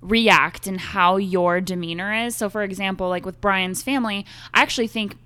[0.00, 2.34] react and how your demeanor is.
[2.36, 5.16] So for example, like with Brian's family, I actually think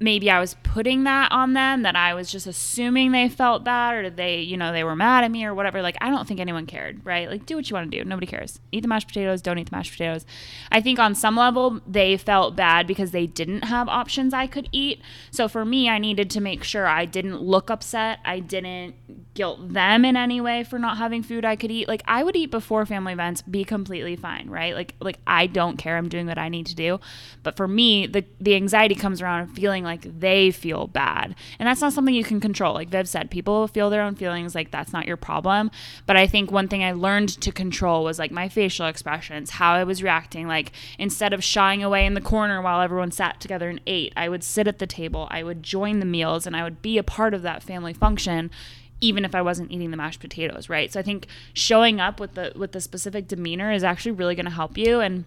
[0.00, 3.94] maybe I was putting that on them that I was just assuming they felt bad
[3.94, 5.82] or did they, you know, they were mad at me or whatever.
[5.82, 7.28] Like, I don't think anyone cared, right?
[7.28, 8.04] Like, do what you want to do.
[8.04, 8.60] Nobody cares.
[8.70, 10.24] Eat the mashed potatoes, don't eat the mashed potatoes.
[10.70, 14.68] I think on some level, they felt bad because they didn't have options I could
[14.70, 15.02] eat.
[15.30, 18.20] So for me, I needed to make sure I didn't look upset.
[18.24, 21.86] I didn't guilt them in any way for not having food I could eat.
[21.86, 24.74] Like, I would eat before family events, be completely fine, right?
[24.74, 25.96] Like, like I don't care.
[25.96, 26.98] I'm doing what I need to do.
[27.44, 31.36] But for me, the, the anxiety comes around feeling like they feel bad.
[31.60, 32.74] And that's not something you can control.
[32.74, 34.56] Like Viv said, people feel their own feelings.
[34.56, 35.70] Like that's not your problem.
[36.04, 39.74] But I think one thing I learned to control was like my facial expressions, how
[39.74, 40.48] I was reacting.
[40.48, 44.28] Like instead of shying away in the corner while everyone sat together and ate, I
[44.28, 47.04] would sit at the table, I would join the meals, and I would be a
[47.04, 48.50] part of that family function
[49.00, 50.92] even if I wasn't eating the mashed potatoes, right?
[50.92, 54.46] So I think showing up with the with the specific demeanor is actually really going
[54.46, 55.24] to help you and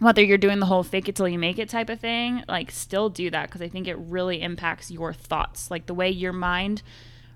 [0.00, 2.70] whether you're doing the whole fake it till you make it type of thing, like
[2.70, 5.70] still do that because I think it really impacts your thoughts.
[5.70, 6.82] Like the way your mind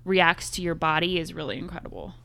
[0.03, 2.15] reacts to your body is really incredible.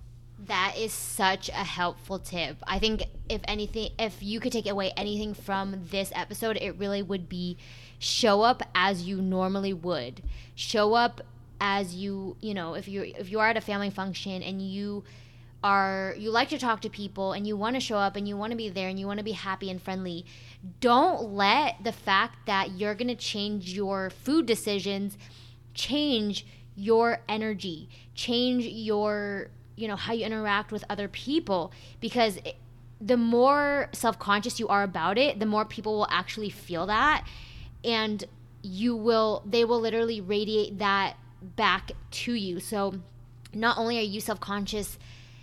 [0.47, 2.57] That is such a helpful tip.
[2.67, 7.03] I think if anything, if you could take away anything from this episode, it really
[7.03, 7.59] would be
[7.99, 10.23] show up as you normally would.
[10.55, 11.21] Show up
[11.61, 15.05] as you, you know, if you if you are at a family function and you
[15.63, 18.37] are you like to talk to people and you want to show up and you
[18.37, 20.25] want to be there and you want to be happy and friendly
[20.81, 25.19] don't let the fact that you're going to change your food decisions
[25.75, 31.73] change your energy change your you know how you interact with other people.
[32.01, 32.39] Because
[33.01, 37.27] the more self-conscious you are about it the more people will actually feel that
[37.83, 38.25] and
[38.63, 42.95] you will they will literally radiate that back to you so
[43.53, 44.99] not only are you self-conscious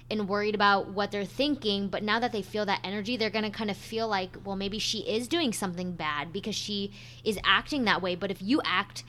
[0.09, 1.89] and worried about what they're thinking.
[1.89, 4.55] But now that they feel that energy, they're going to kind of feel like, well,
[4.55, 6.91] maybe she is doing something bad because she
[7.23, 8.15] is acting that way.
[8.15, 9.03] But if you act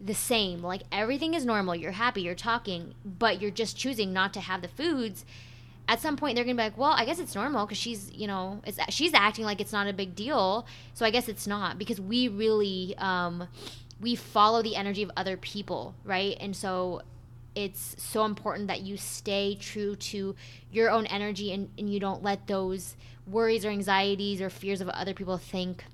[0.00, 4.32] the same, like everything is normal, you're happy, you're talking, but you're just choosing not
[4.34, 5.24] to have the foods.
[5.88, 8.26] At some point, they're gonna be like, "Well, I guess it's normal because she's, you
[8.26, 11.78] know, it's she's acting like it's not a big deal, so I guess it's not."
[11.78, 13.46] Because we really, um,
[14.00, 16.36] we follow the energy of other people, right?
[16.40, 17.02] And so
[17.54, 20.36] it's so important that you stay true to
[20.70, 24.88] your own energy and, and you don't let those worries or anxieties or fears of
[24.88, 25.84] what other people think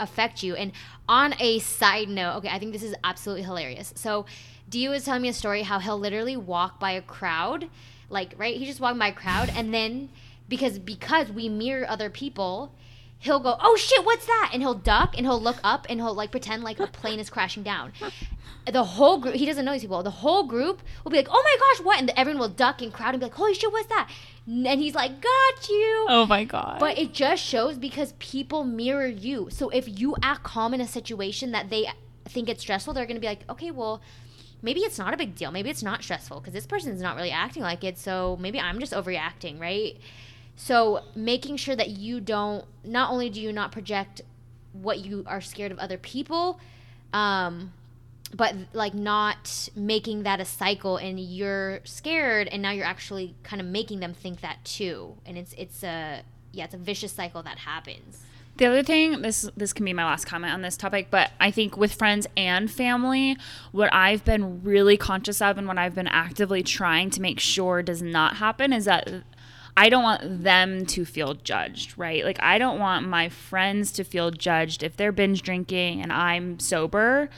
[0.00, 0.54] affect you.
[0.54, 0.72] And
[1.08, 3.92] on a side note, okay, I think this is absolutely hilarious.
[3.96, 4.26] So
[4.68, 7.68] Dio was telling me a story how he'll literally walk by a crowd,
[8.08, 10.10] like right, he just walked by a crowd, and then
[10.48, 12.72] because because we mirror other people,
[13.18, 16.14] he'll go, "Oh shit, what's that?" and he'll duck and he'll look up and he'll
[16.14, 17.92] like pretend like a plane is crashing down.
[18.70, 20.02] The whole group, he doesn't know these people.
[20.02, 22.92] The whole group will be like, "Oh my gosh, what?" and everyone will duck and
[22.92, 24.10] crowd and be like, "Holy shit, what's that?"
[24.46, 26.78] And he's like, "Got you." Oh my god.
[26.78, 29.48] But it just shows because people mirror you.
[29.50, 31.88] So if you act calm in a situation that they
[32.26, 34.02] think it's stressful, they're gonna be like, "Okay, well."
[34.62, 35.50] maybe it's not a big deal.
[35.50, 37.98] Maybe it's not stressful because this person's not really acting like it.
[37.98, 39.96] So maybe I'm just overreacting, right?
[40.58, 44.22] So making sure that you don't, not only do you not project
[44.72, 46.58] what you are scared of other people,
[47.12, 47.72] um,
[48.34, 53.62] but like not making that a cycle and you're scared and now you're actually kind
[53.62, 55.14] of making them think that too.
[55.24, 58.24] And it's it's a yeah it's a vicious cycle that happens.
[58.56, 61.52] The other thing, this this can be my last comment on this topic, but I
[61.52, 63.36] think with friends and family,
[63.70, 67.80] what I've been really conscious of and what I've been actively trying to make sure
[67.82, 69.08] does not happen is that
[69.78, 72.24] I don't want them to feel judged, right?
[72.24, 76.58] Like I don't want my friends to feel judged if they're binge drinking and I'm
[76.58, 77.30] sober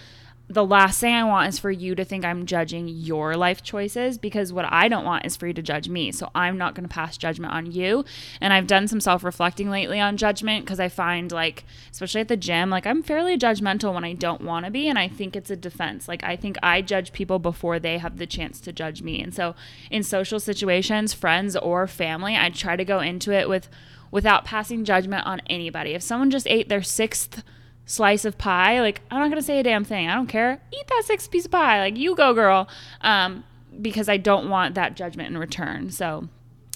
[0.51, 4.19] the last thing I want is for you to think I'm judging your life choices
[4.19, 6.11] because what I don't want is for you to judge me.
[6.11, 8.05] So I'm not going to pass judgment on you.
[8.41, 12.27] And I've done some self reflecting lately on judgment because I find, like, especially at
[12.27, 14.89] the gym, like, I'm fairly judgmental when I don't want to be.
[14.89, 16.09] And I think it's a defense.
[16.09, 19.23] Like, I think I judge people before they have the chance to judge me.
[19.23, 19.55] And so
[19.89, 23.69] in social situations, friends or family, I try to go into it with
[24.11, 25.93] without passing judgment on anybody.
[25.93, 27.45] If someone just ate their sixth,
[27.91, 30.09] slice of pie, like I'm not gonna say a damn thing.
[30.09, 30.61] I don't care.
[30.73, 31.81] Eat that six piece of pie.
[31.81, 32.69] Like you go, girl.
[33.01, 33.45] Um,
[33.81, 35.91] because I don't want that judgment in return.
[35.91, 36.29] So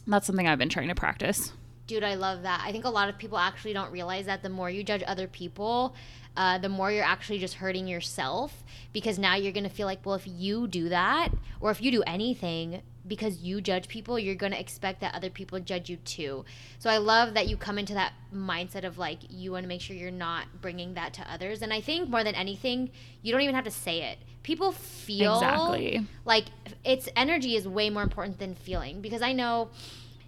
[0.06, 1.52] that's something I've been trying to practice.
[1.86, 2.62] Dude, I love that.
[2.64, 5.26] I think a lot of people actually don't realize that the more you judge other
[5.26, 5.94] people,
[6.36, 10.04] uh, the more you're actually just hurting yourself because now you're going to feel like,
[10.06, 11.28] well, if you do that
[11.60, 15.30] or if you do anything, because you judge people, you're going to expect that other
[15.30, 16.44] people judge you too.
[16.78, 19.80] So I love that you come into that mindset of like, you want to make
[19.80, 21.62] sure you're not bringing that to others.
[21.62, 22.90] And I think more than anything,
[23.22, 24.18] you don't even have to say it.
[24.42, 26.46] People feel exactly like
[26.84, 29.70] its energy is way more important than feeling because I know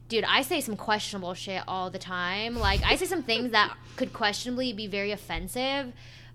[0.08, 2.56] dude, I say some questionable shit all the time.
[2.56, 5.92] Like I say some things that could questionably be very offensive,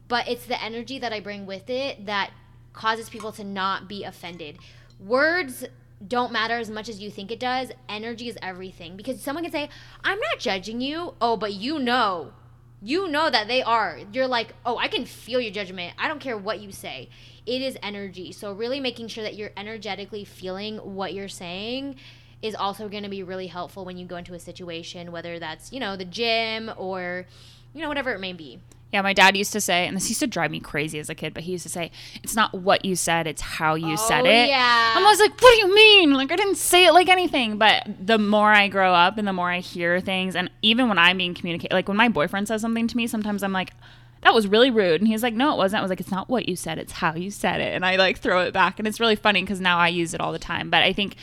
[0.08, 2.32] but it's the energy that I bring with it that
[2.74, 4.58] causes people to not be offended.
[5.00, 5.66] Words
[6.08, 7.72] don't matter as much as you think it does.
[7.88, 9.70] Energy is everything because someone can say,
[10.04, 12.34] "I'm not judging you." Oh, but you know.
[12.84, 14.00] You know that they are.
[14.12, 15.94] You're like, "Oh, I can feel your judgment.
[16.00, 17.10] I don't care what you say."
[17.46, 18.32] It is energy.
[18.32, 21.96] So really making sure that you're energetically feeling what you're saying
[22.42, 25.72] is also going to be really helpful when you go into a situation whether that's,
[25.72, 27.28] you know, the gym or
[27.74, 28.60] you know whatever it may be.
[28.92, 31.16] Yeah, my dad used to say, and this used to drive me crazy as a
[31.16, 31.92] kid, but he used to say,
[32.24, 34.50] it's not what you said, it's how you oh, said it.
[34.50, 34.94] Yeah.
[34.98, 36.14] I was like, what do you mean?
[36.14, 37.58] Like, I didn't say it like anything.
[37.58, 40.98] But the more I grow up and the more I hear things, and even when
[40.98, 43.72] I'm being communicated, like when my boyfriend says something to me, sometimes I'm like,
[44.24, 45.02] that was really rude.
[45.02, 45.80] And he's like, no, it wasn't.
[45.80, 47.74] I was like, it's not what you said, it's how you said it.
[47.74, 48.78] And I like throw it back.
[48.78, 50.70] And it's really funny because now I use it all the time.
[50.70, 51.16] But I think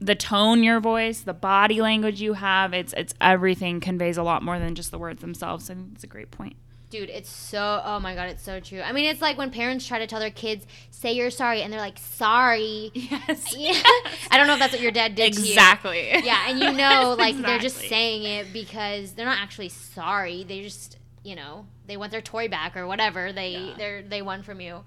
[0.00, 4.44] the tone your voice the body language you have it's it's everything conveys a lot
[4.44, 6.54] more than just the words themselves and it's a great point
[6.90, 8.80] Dude, it's so oh my god, it's so true.
[8.80, 11.70] I mean, it's like when parents try to tell their kids, "Say you're sorry," and
[11.70, 13.54] they're like, "Sorry." Yes.
[13.54, 13.72] Yeah.
[14.30, 16.08] I don't know if that's what your dad did exactly.
[16.24, 17.42] Yeah, and you know, like exactly.
[17.42, 20.44] they're just saying it because they're not actually sorry.
[20.44, 23.74] They just, you know, they want their toy back or whatever they yeah.
[23.76, 24.82] they they won from you.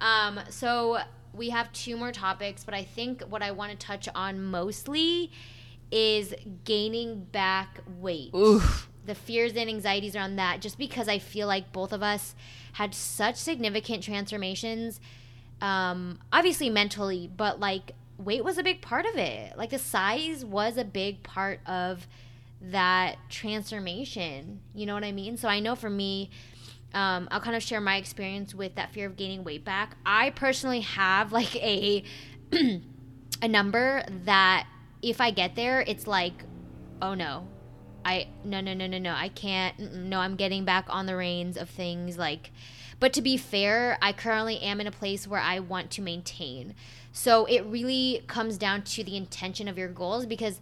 [0.00, 0.98] Um, so
[1.32, 5.30] we have two more topics, but I think what I want to touch on mostly
[5.92, 8.34] is gaining back weight.
[8.34, 12.34] Oof the fears and anxieties around that just because I feel like both of us
[12.74, 15.00] had such significant transformations
[15.62, 19.56] um obviously mentally but like weight was a big part of it.
[19.56, 22.06] Like the size was a big part of
[22.60, 24.60] that transformation.
[24.74, 25.36] You know what i mean?
[25.36, 26.30] So i know for me
[26.94, 29.96] um, i'll kind of share my experience with that fear of gaining weight back.
[30.04, 32.04] I personally have like a
[33.42, 34.66] a number that
[35.02, 36.44] if i get there it's like
[37.02, 37.46] oh no
[38.06, 41.56] I no no no no no I can't no I'm getting back on the reins
[41.56, 42.52] of things like
[43.00, 46.76] but to be fair I currently am in a place where I want to maintain.
[47.10, 50.60] So it really comes down to the intention of your goals because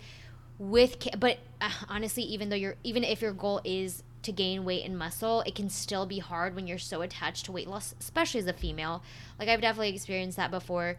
[0.59, 4.83] with but uh, honestly even though you're even if your goal is to gain weight
[4.87, 8.41] and muscle it can still be hard when you're so attached to weight loss especially
[8.41, 9.03] as a female.
[9.39, 10.97] Like I've definitely experienced that before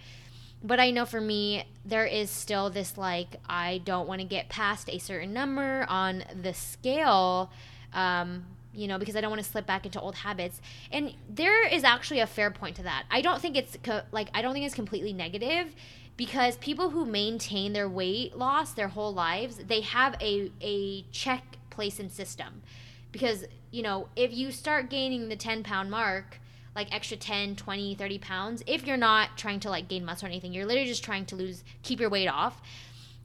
[0.65, 4.49] but I know for me, there is still this like, I don't want to get
[4.49, 7.51] past a certain number on the scale,
[7.93, 10.60] um, you know, because I don't want to slip back into old habits.
[10.91, 13.04] And there is actually a fair point to that.
[13.12, 15.75] I don't think it's co- like, I don't think it's completely negative
[16.17, 21.58] because people who maintain their weight loss their whole lives, they have a, a check
[21.69, 22.63] place and system.
[23.11, 26.39] Because, you know, if you start gaining the 10 pound mark,
[26.76, 30.30] like extra 10 20 30 pounds if you're not trying to like gain muscle or
[30.30, 32.61] anything you're literally just trying to lose keep your weight off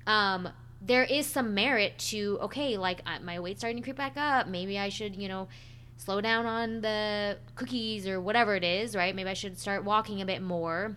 [0.07, 0.48] um
[0.80, 4.78] there is some merit to okay like my weight's starting to creep back up maybe
[4.78, 5.48] i should you know
[5.96, 10.22] slow down on the cookies or whatever it is right maybe i should start walking
[10.22, 10.96] a bit more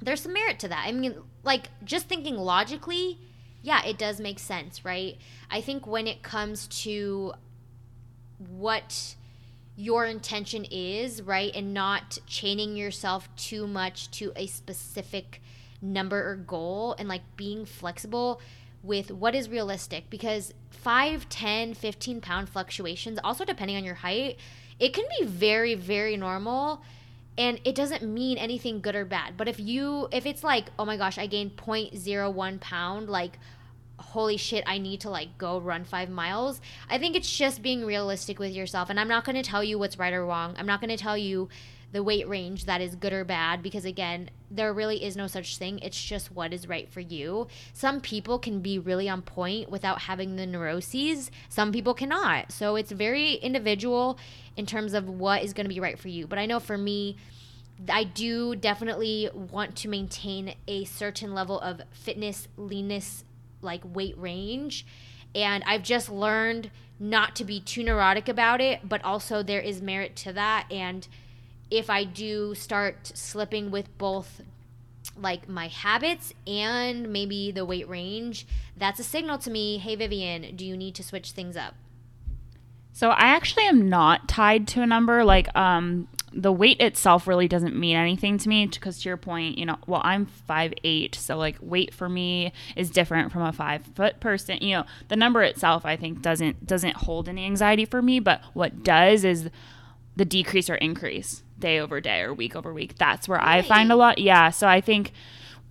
[0.00, 0.84] there's some merit to that.
[0.86, 3.18] I mean, like just thinking logically,
[3.62, 5.18] yeah, it does make sense, right?
[5.50, 7.32] I think when it comes to
[8.38, 9.16] what
[9.78, 15.40] your intention is, right, and not chaining yourself too much to a specific
[15.80, 18.40] number or goal and like being flexible
[18.82, 20.10] with what is realistic.
[20.10, 24.38] Because 5 10 15 pound fluctuations also depending on your height
[24.78, 26.82] it can be very very normal
[27.36, 29.36] and it doesn't mean anything good or bad.
[29.36, 33.38] But if you if it's like oh my gosh i gained 0.01 pound like
[33.98, 36.60] holy shit i need to like go run five miles.
[36.88, 39.78] I think it's just being realistic with yourself and i'm not going to tell you
[39.78, 40.54] what's right or wrong.
[40.58, 41.48] I'm not going to tell you
[41.90, 45.56] the weight range that is good or bad because again there really is no such
[45.58, 45.78] thing.
[45.80, 47.48] It's just what is right for you.
[47.72, 51.30] Some people can be really on point without having the neuroses.
[51.48, 52.50] Some people cannot.
[52.50, 54.18] So it's very individual
[54.56, 56.26] in terms of what is going to be right for you.
[56.26, 57.16] But i know for me
[57.88, 63.22] I do definitely want to maintain a certain level of fitness, leanness,
[63.60, 64.86] like weight range.
[65.34, 69.80] And I've just learned not to be too neurotic about it, but also there is
[69.80, 70.66] merit to that.
[70.70, 71.06] And
[71.70, 74.40] if I do start slipping with both
[75.16, 78.46] like my habits and maybe the weight range,
[78.76, 81.74] that's a signal to me, hey Vivian, do you need to switch things up?
[82.92, 85.24] So I actually am not tied to a number.
[85.24, 86.08] Like um
[86.38, 89.76] the weight itself really doesn't mean anything to me because to your point, you know,
[89.86, 94.20] well I'm five eight, so like weight for me is different from a five foot
[94.20, 94.58] person.
[94.60, 98.40] You know, the number itself I think doesn't doesn't hold any anxiety for me, but
[98.54, 99.50] what does is
[100.16, 102.96] the decrease or increase day over day or week over week.
[102.98, 104.18] That's where I find a lot.
[104.18, 104.50] Yeah.
[104.50, 105.12] So I think,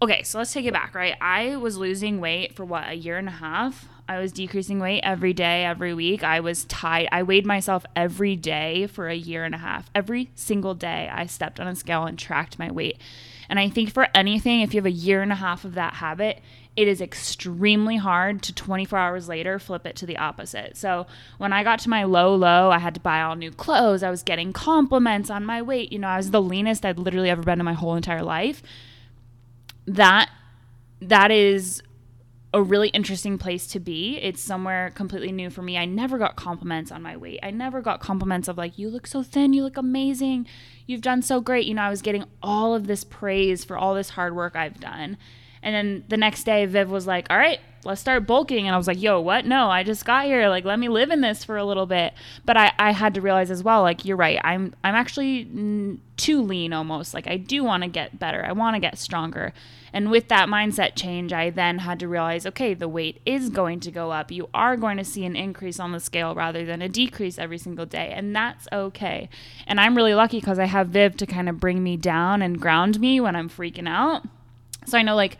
[0.01, 1.15] okay, so let's take it back, right?
[1.21, 3.87] I was losing weight for what, a year and a half?
[4.07, 6.23] I was decreasing weight every day, every week.
[6.23, 7.09] I was tied.
[7.11, 9.89] I weighed myself every day for a year and a half.
[9.93, 12.97] Every single day, I stepped on a scale and tracked my weight.
[13.49, 15.95] And I think for anything, if you have a year and a half of that
[15.95, 16.41] habit,
[16.77, 20.77] it is extremely hard to 24 hours later flip it to the opposite.
[20.77, 24.03] So when I got to my low low, I had to buy all new clothes.
[24.03, 25.91] I was getting compliments on my weight.
[25.91, 28.61] You know, I was the leanest I'd literally ever been in my whole entire life.
[29.85, 30.29] That
[31.01, 31.81] that is
[32.57, 34.17] a really interesting place to be.
[34.17, 35.77] It's somewhere completely new for me.
[35.77, 37.39] I never got compliments on my weight.
[37.43, 40.47] I never got compliments of like, you look so thin, you look amazing,
[40.87, 41.67] you've done so great.
[41.67, 44.79] You know, I was getting all of this praise for all this hard work I've
[44.79, 45.19] done.
[45.61, 48.65] And then the next day, Viv was like, all right, let's start bulking.
[48.65, 49.45] And I was like, yo, what?
[49.45, 50.49] No, I just got here.
[50.49, 52.13] Like, let me live in this for a little bit.
[52.43, 54.39] But I, I had to realize as well, like, you're right.
[54.43, 57.13] I'm, I'm actually too lean almost.
[57.13, 58.43] Like, I do want to get better.
[58.43, 59.53] I want to get stronger.
[59.97, 63.79] And with that mindset change, I then had to realize, okay, the weight is going
[63.79, 64.31] to go up.
[64.31, 67.57] You are going to see an increase on the scale rather than a decrease every
[67.57, 68.11] single day.
[68.13, 69.27] And that's okay.
[69.65, 72.61] And I'm really lucky because I have Viv to kind of bring me down and
[72.61, 74.21] ground me when I'm freaking out
[74.87, 75.37] so I know like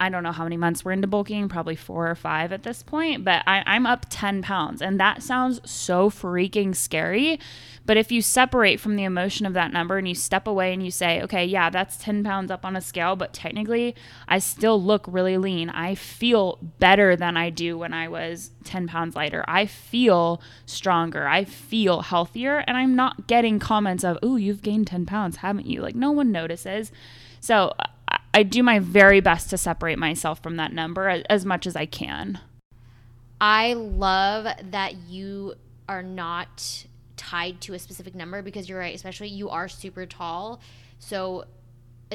[0.00, 2.82] I don't know how many months we're into bulking, probably four or five at this
[2.82, 4.80] point, but I, am up 10 pounds.
[4.80, 7.38] And that sounds so freaking scary.
[7.84, 10.82] But if you separate from the emotion of that number and you step away and
[10.82, 13.94] you say, okay, yeah, that's 10 pounds up on a scale, but technically
[14.26, 15.68] I still look really lean.
[15.68, 19.44] I feel better than I do when I was 10 pounds lighter.
[19.46, 21.28] I feel stronger.
[21.28, 22.64] I feel healthier.
[22.66, 25.82] And I'm not getting comments of, oh, you've gained 10 pounds, haven't you?
[25.82, 26.90] Like, no one notices.
[27.40, 27.72] So
[28.32, 31.74] I do my very best to separate myself from that number as, as much as
[31.74, 32.40] I can.
[33.40, 35.54] I love that you
[35.88, 40.60] are not tied to a specific number because you're right, especially you are super tall.
[40.98, 41.44] So,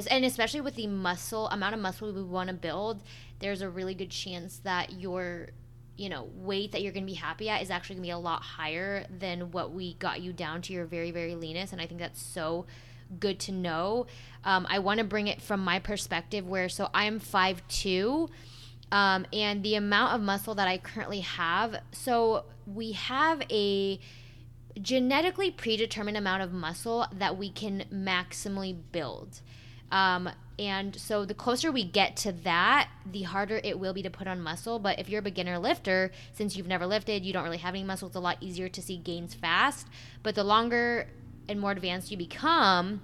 [0.10, 3.02] and especially with the muscle amount of muscle we want to build,
[3.40, 5.50] there's a really good chance that your
[5.98, 8.12] you know weight that you're going to be happy at is actually going to be
[8.12, 11.82] a lot higher than what we got you down to your very very leanest and
[11.82, 12.66] i think that's so
[13.20, 14.08] good to know.
[14.44, 18.30] Um, I want to bring it from my perspective where so I'm 5'2
[18.92, 21.78] um, and the amount of muscle that I currently have.
[21.92, 24.00] So we have a
[24.82, 29.42] genetically predetermined amount of muscle that we can maximally build.
[29.92, 34.10] Um, and so the closer we get to that, the harder it will be to
[34.10, 34.80] put on muscle.
[34.80, 37.84] But if you're a beginner lifter, since you've never lifted, you don't really have any
[37.84, 39.88] muscle, it's a lot easier to see gains fast.
[40.24, 41.08] But the longer
[41.48, 43.02] and more advanced you become,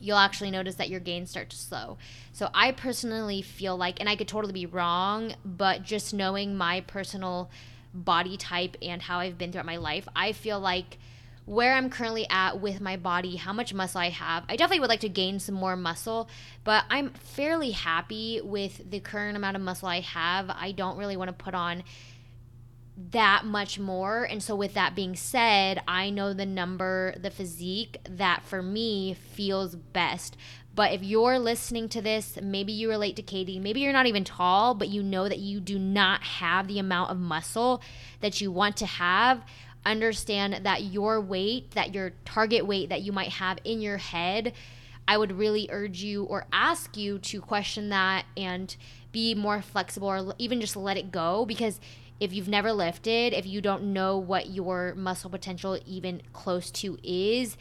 [0.00, 1.98] you'll actually notice that your gains start to slow.
[2.32, 6.80] So I personally feel like, and I could totally be wrong, but just knowing my
[6.82, 7.50] personal
[7.92, 10.98] body type and how I've been throughout my life, I feel like
[11.44, 14.44] where I'm currently at with my body, how much muscle I have.
[14.48, 16.28] I definitely would like to gain some more muscle,
[16.64, 20.48] but I'm fairly happy with the current amount of muscle I have.
[20.50, 21.82] I don't really want to put on
[23.10, 24.24] that much more.
[24.24, 29.14] And so, with that being said, I know the number, the physique that for me
[29.14, 30.36] feels best.
[30.74, 34.24] But if you're listening to this, maybe you relate to Katie, maybe you're not even
[34.24, 37.82] tall, but you know that you do not have the amount of muscle
[38.20, 39.42] that you want to have.
[39.84, 44.52] Understand that your weight, that your target weight that you might have in your head,
[45.08, 48.76] I would really urge you or ask you to question that and
[49.10, 51.80] be more flexible or even just let it go because
[52.20, 56.98] if you've never lifted, if you don't know what your muscle potential even close to
[57.02, 57.56] is,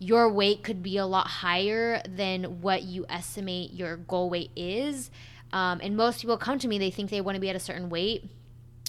[0.00, 5.10] your weight could be a lot higher than what you estimate your goal weight is.
[5.52, 7.60] Um, and most people come to me, they think they want to be at a
[7.60, 8.28] certain weight,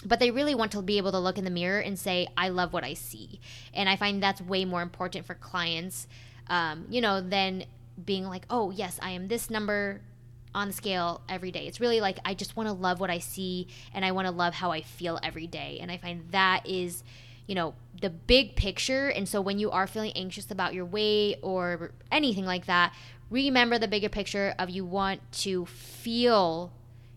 [0.03, 2.49] but they really want to be able to look in the mirror and say, I
[2.49, 3.39] love what I see.
[3.73, 6.07] And I find that's way more important for clients,
[6.47, 7.65] um, you know, than
[8.03, 10.01] being like, oh, yes, I am this number
[10.55, 11.67] on the scale every day.
[11.67, 14.31] It's really like I just want to love what I see and I want to
[14.31, 15.77] love how I feel every day.
[15.81, 17.03] And I find that is,
[17.45, 19.09] you know, the big picture.
[19.09, 22.95] And so when you are feeling anxious about your weight or anything like that,
[23.29, 26.71] remember the bigger picture of you want to feel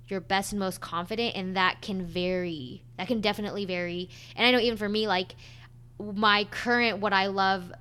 [0.09, 2.83] your best and most confident and that can vary.
[2.97, 4.11] That can definitely vary.
[4.35, 5.37] And I know even for me like
[6.01, 7.73] my current what I love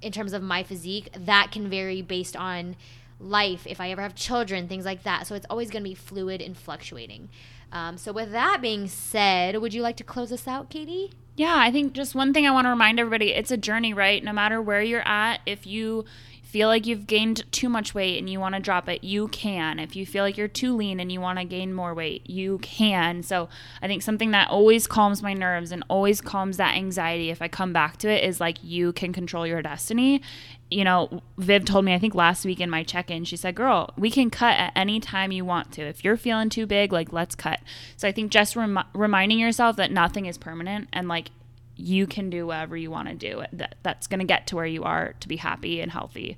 [0.00, 2.76] in terms of my physique, that can vary based on
[3.18, 5.26] life, if I ever have children, things like that.
[5.26, 7.28] So it's always going to be fluid and fluctuating.
[7.72, 11.12] Um, so, with that being said, would you like to close us out, Katie?
[11.36, 14.22] Yeah, I think just one thing I want to remind everybody it's a journey, right?
[14.22, 16.04] No matter where you're at, if you
[16.46, 19.80] feel like you've gained too much weight and you want to drop it, you can.
[19.80, 22.58] If you feel like you're too lean and you want to gain more weight, you
[22.58, 23.24] can.
[23.24, 23.48] So
[23.82, 27.48] I think something that always calms my nerves and always calms that anxiety if I
[27.48, 30.22] come back to it is like you can control your destiny.
[30.70, 33.56] You know, Viv told me, I think last week in my check in, she said,
[33.56, 35.82] Girl, we can cut at any time you want to.
[35.82, 37.60] If you're feeling too big, like, let's cut.
[37.96, 41.30] So I think just rem- reminding yourself that nothing is permanent and like
[41.76, 44.66] you can do whatever you want to do that that's going to get to where
[44.66, 46.36] you are to be happy and healthy.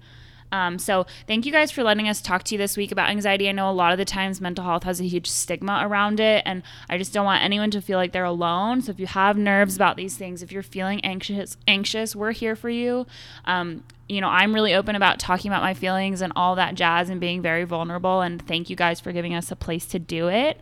[0.51, 3.49] Um, so thank you guys for letting us talk to you this week about anxiety.
[3.49, 6.43] I know a lot of the times mental health has a huge stigma around it
[6.47, 8.81] and i just don't want anyone to feel like they're alone.
[8.81, 12.57] So if you have nerves about these things if you're feeling anxious anxious we're here
[12.57, 13.07] for you.
[13.45, 17.11] Um, you know i'm really open about talking about my feelings and all that jazz
[17.11, 20.29] and being very vulnerable and thank you guys for giving us a place to do
[20.29, 20.59] it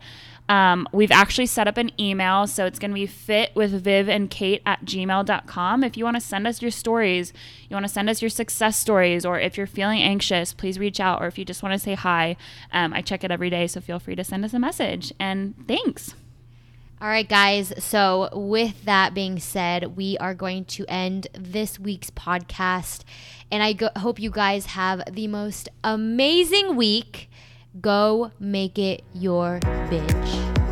[0.49, 4.07] um, we've actually set up an email, so it's going to be fit with Viv
[4.07, 5.83] and Kate at gmail.com.
[5.83, 7.33] If you want to send us your stories,
[7.69, 10.99] you want to send us your success stories, or if you're feeling anxious, please reach
[10.99, 11.21] out.
[11.21, 12.37] Or if you just want to say hi,
[12.71, 15.13] um, I check it every day, so feel free to send us a message.
[15.19, 16.13] And thanks.
[16.99, 17.73] All right, guys.
[17.77, 23.03] So, with that being said, we are going to end this week's podcast.
[23.51, 27.29] And I go- hope you guys have the most amazing week.
[27.79, 29.59] Go make it your
[29.89, 30.66] bitch.